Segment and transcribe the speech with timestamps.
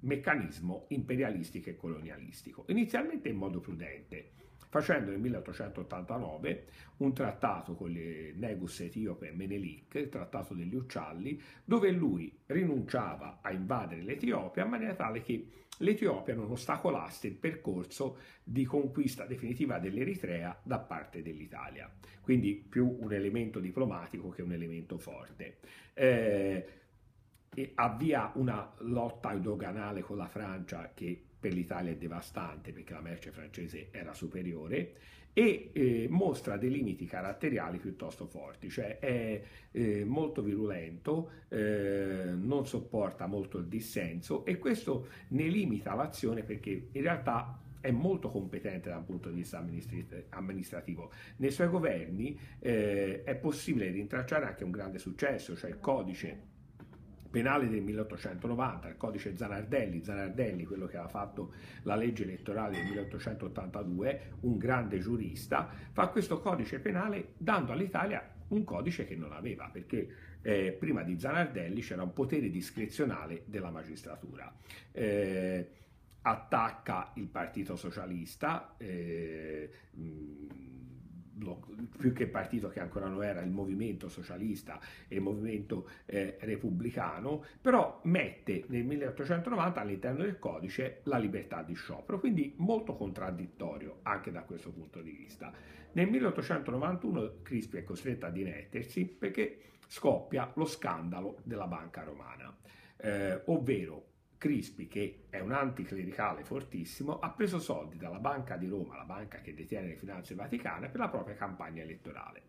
[0.00, 4.32] meccanismo imperialistico e colonialistico, inizialmente in modo prudente,
[4.74, 6.64] facendo nel 1889
[6.96, 13.52] un trattato con le Negus etiope Menelik, il trattato degli uccelli, dove lui rinunciava a
[13.52, 15.46] invadere l'Etiopia in maniera tale che
[15.78, 21.88] l'Etiopia non ostacolasse il percorso di conquista definitiva dell'Eritrea da parte dell'Italia.
[22.20, 25.58] Quindi più un elemento diplomatico che un elemento forte.
[25.94, 26.66] Eh,
[27.76, 33.30] avvia una lotta doganale con la Francia che per l'Italia è devastante perché la merce
[33.30, 34.94] francese era superiore
[35.34, 42.66] e eh, mostra dei limiti caratteriali piuttosto forti, cioè è eh, molto virulento, eh, non
[42.66, 48.88] sopporta molto il dissenso e questo ne limita l'azione perché in realtà è molto competente
[48.88, 49.62] dal punto di vista
[50.30, 51.12] amministrativo.
[51.36, 56.53] Nei suoi governi eh, è possibile rintracciare anche un grande successo, cioè il codice
[57.34, 62.86] penale del 1890, il codice Zanardelli, Zanardelli, quello che aveva fatto la legge elettorale del
[62.86, 69.68] 1882, un grande giurista, fa questo codice penale dando all'Italia un codice che non aveva,
[69.72, 74.54] perché eh, prima di Zanardelli c'era un potere discrezionale della magistratura.
[74.92, 75.68] Eh,
[76.22, 79.70] attacca il Partito Socialista, eh,
[81.96, 87.44] più che partito che ancora non era il movimento socialista e il movimento eh, repubblicano,
[87.60, 94.30] però mette nel 1890 all'interno del codice la libertà di sciopero, quindi molto contraddittorio anche
[94.30, 95.52] da questo punto di vista.
[95.92, 102.56] Nel 1891 Crispi è costretto a dimettersi perché scoppia lo scandalo della banca romana,
[102.96, 104.12] eh, ovvero
[104.44, 109.40] Crispi, che è un anticlericale fortissimo, ha preso soldi dalla Banca di Roma, la banca
[109.40, 112.42] che detiene le finanze vaticane, per la propria campagna elettorale.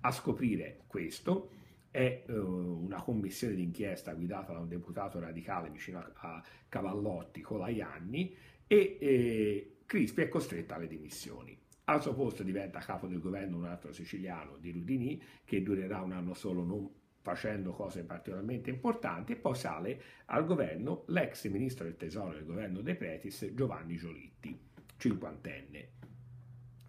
[0.00, 1.52] A scoprire questo
[1.90, 8.36] è uh, una commissione d'inchiesta guidata da un deputato radicale vicino a, a Cavallotti, Colaianni,
[8.66, 11.58] e eh, Crispi è costretto alle dimissioni.
[11.84, 16.12] Al suo posto diventa capo del governo un altro siciliano di Rudini, che durerà un
[16.12, 16.90] anno solo, non
[17.28, 22.80] facendo cose particolarmente importanti, e poi sale al governo l'ex ministro del tesoro del governo
[22.80, 24.58] De Pretis, Giovanni Giolitti,
[24.96, 25.88] cinquantenne.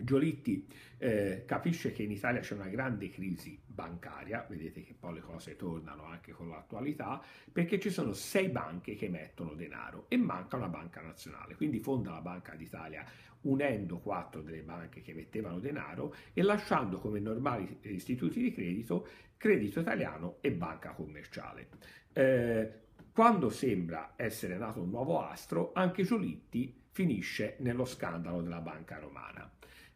[0.01, 0.67] Giolitti
[0.97, 5.55] eh, capisce che in Italia c'è una grande crisi bancaria, vedete che poi le cose
[5.55, 7.21] tornano anche con l'attualità,
[7.51, 12.11] perché ci sono sei banche che emettono denaro e manca una banca nazionale, quindi fonda
[12.11, 13.05] la Banca d'Italia
[13.41, 19.07] unendo quattro delle banche che mettevano denaro e lasciando come normali istituti di credito
[19.37, 21.69] Credito Italiano e Banca Commerciale.
[22.11, 22.71] Eh,
[23.13, 29.49] quando sembra essere nato un nuovo astro, anche Giolitti finisce nello scandalo della banca romana.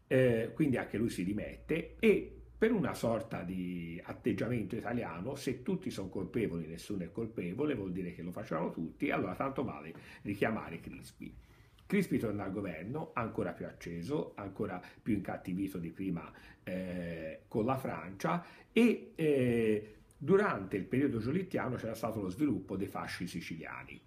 [0.07, 5.91] Eh, quindi anche lui si dimette e per una sorta di atteggiamento italiano, se tutti
[5.91, 10.79] sono colpevoli, nessuno è colpevole, vuol dire che lo facevano tutti, allora tanto vale richiamare
[10.79, 11.35] Crispi.
[11.85, 16.31] Crispi torna al governo ancora più acceso, ancora più incattivito di prima
[16.63, 22.87] eh, con la Francia e eh, durante il periodo giolittiano c'era stato lo sviluppo dei
[22.87, 23.99] fasci siciliani.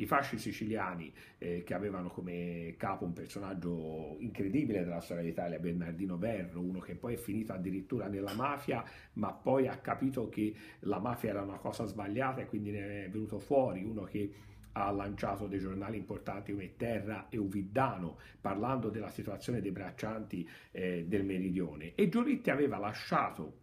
[0.00, 6.16] I fasci siciliani eh, che avevano come capo un personaggio incredibile della storia d'Italia, Bernardino
[6.16, 8.82] Verro, uno che poi è finito addirittura nella mafia,
[9.14, 13.10] ma poi ha capito che la mafia era una cosa sbagliata e quindi ne è
[13.10, 13.84] venuto fuori.
[13.84, 14.32] Uno che
[14.72, 21.04] ha lanciato dei giornali importanti come Terra e Uviddano parlando della situazione dei braccianti eh,
[21.06, 21.94] del meridione.
[21.94, 23.58] E Giolitti aveva lasciato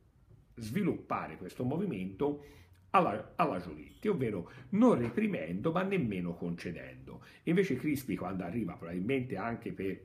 [0.53, 2.44] sviluppare questo movimento
[2.91, 7.23] alla, alla Giolitti, ovvero non reprimendo ma nemmeno concedendo.
[7.43, 9.99] Invece Crispi quando arriva probabilmente anche per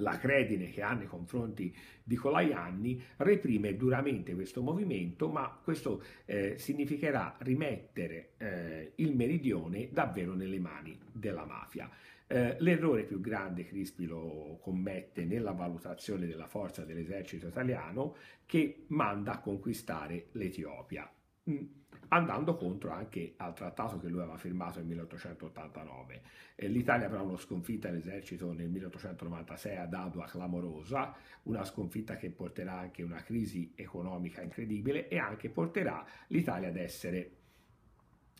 [0.00, 6.56] la credine che ha nei confronti di Colaianni, reprime duramente questo movimento, ma questo eh,
[6.58, 11.88] significherà rimettere eh, il meridione davvero nelle mani della mafia.
[12.26, 18.16] Eh, l'errore più grande Crispi lo commette nella valutazione della forza dell'esercito italiano
[18.46, 21.10] che manda a conquistare l'Etiopia.
[21.48, 21.64] Mm.
[22.08, 26.22] andando contro anche al trattato che lui aveva firmato nel 1889.
[26.56, 31.14] Eh, L'Italia avrà una sconfitta all'esercito nel 1896 ad Adua clamorosa,
[31.44, 37.39] una sconfitta che porterà anche una crisi economica incredibile e anche porterà l'Italia ad essere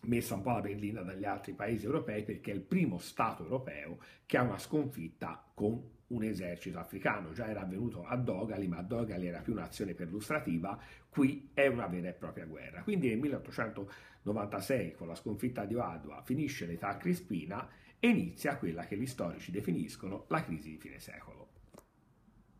[0.02, 3.98] messa un po' la berlina dagli altri paesi europei perché è il primo Stato europeo
[4.26, 7.32] che ha una sconfitta con un esercito africano.
[7.32, 12.08] Già era avvenuto a Dogali, ma Dogali era più un'azione perlustrativa, qui è una vera
[12.08, 12.82] e propria guerra.
[12.82, 17.68] Quindi nel 1896, con la sconfitta di Adua, finisce l'età crispina
[17.98, 21.39] e inizia quella che gli storici definiscono la crisi di fine secolo.